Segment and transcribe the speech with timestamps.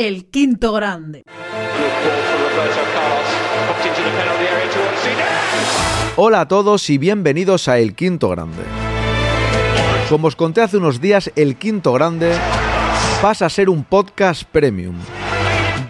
[0.00, 1.24] El quinto grande.
[6.16, 8.62] Hola a todos y bienvenidos a El Quinto Grande.
[10.08, 12.32] Como os conté hace unos días, El Quinto Grande
[13.20, 14.96] pasa a ser un podcast premium.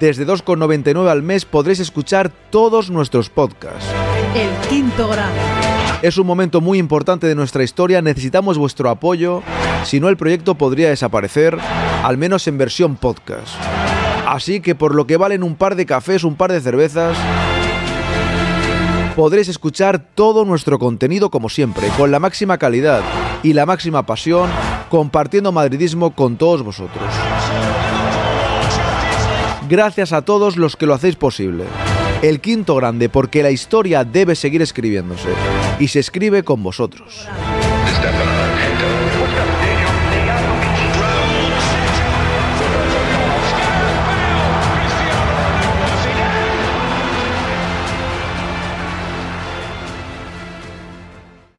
[0.00, 3.86] Desde 2,99 al mes podréis escuchar todos nuestros podcasts.
[4.34, 5.38] El quinto grande.
[6.02, 9.44] Es un momento muy importante de nuestra historia, necesitamos vuestro apoyo,
[9.84, 11.56] si no el proyecto podría desaparecer,
[12.02, 13.54] al menos en versión podcast.
[14.30, 17.18] Así que por lo que valen un par de cafés, un par de cervezas,
[19.16, 23.02] podréis escuchar todo nuestro contenido como siempre, con la máxima calidad
[23.42, 24.48] y la máxima pasión,
[24.88, 27.02] compartiendo madridismo con todos vosotros.
[29.68, 31.64] Gracias a todos los que lo hacéis posible.
[32.22, 35.30] El quinto grande porque la historia debe seguir escribiéndose
[35.80, 37.26] y se escribe con vosotros.